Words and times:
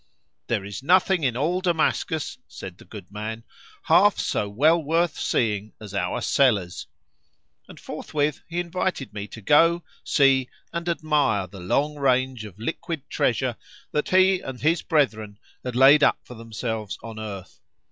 "There 0.47 0.65
is 0.65 0.81
nothing 0.81 1.23
in 1.23 1.37
all 1.37 1.61
Damascus," 1.61 2.39
said 2.47 2.79
the 2.79 2.85
good 2.85 3.11
man, 3.11 3.43
"half 3.83 4.17
so 4.17 4.49
well 4.49 4.81
worth 4.83 5.19
seeing 5.19 5.73
as 5.79 5.93
our 5.93 6.21
cellars"; 6.23 6.87
and 7.67 7.79
forthwith 7.79 8.41
he 8.47 8.59
invited 8.59 9.13
me 9.13 9.27
to 9.27 9.41
go, 9.41 9.83
see, 10.03 10.49
and 10.73 10.89
admire 10.89 11.45
the 11.45 11.59
long 11.59 11.97
range 11.99 12.45
of 12.45 12.57
liquid 12.57 13.07
treasure 13.11 13.57
that 13.91 14.09
he 14.09 14.39
and 14.39 14.61
his 14.61 14.81
brethren 14.81 15.37
had 15.63 15.75
laid 15.75 16.01
up 16.01 16.17
for 16.23 16.33
themselves 16.33 16.97
on 17.03 17.19
earth. 17.19 17.59